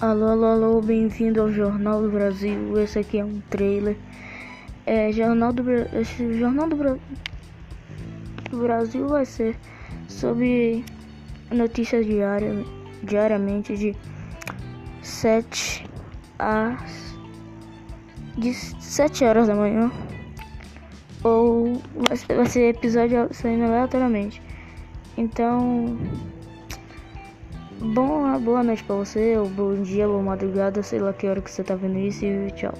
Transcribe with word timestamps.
Alô, 0.00 0.26
alô, 0.26 0.44
alô, 0.44 0.80
bem-vindo 0.80 1.40
ao 1.40 1.50
Jornal 1.50 2.00
do 2.00 2.08
Brasil. 2.08 2.80
Esse 2.80 3.00
aqui 3.00 3.18
é 3.18 3.24
um 3.24 3.40
trailer. 3.50 3.96
É, 4.86 5.10
Jornal 5.10 5.52
do. 5.52 5.68
Esse 5.92 6.38
Jornal 6.38 6.68
do, 6.68 6.76
Bra... 6.76 6.96
do 8.48 8.58
Brasil 8.58 9.08
vai 9.08 9.26
ser 9.26 9.56
sobre 10.06 10.84
notícias 11.50 12.06
diárias, 12.06 12.64
diariamente 13.02 13.76
de 13.76 13.96
7 15.02 15.84
a 16.38 16.76
de 18.36 18.54
7 18.54 19.24
horas 19.24 19.48
da 19.48 19.56
manhã. 19.56 19.90
Ou 21.24 21.82
vai 22.06 22.16
ser, 22.16 22.36
vai 22.36 22.46
ser 22.46 22.68
episódio 22.68 23.28
saindo 23.32 23.64
aleatoriamente. 23.64 24.40
Então, 25.16 25.98
Bom, 27.80 28.24
ah, 28.24 28.38
boa 28.38 28.62
noite 28.62 28.82
pra 28.82 28.96
você, 28.96 29.36
ou 29.36 29.48
bom 29.48 29.82
dia, 29.82 30.06
boa 30.06 30.20
madrugada, 30.22 30.82
sei 30.82 30.98
lá 30.98 31.12
que 31.12 31.28
hora 31.28 31.40
que 31.40 31.50
você 31.50 31.62
tá 31.62 31.76
vendo 31.76 31.98
isso 31.98 32.24
e 32.24 32.50
tchau. 32.50 32.74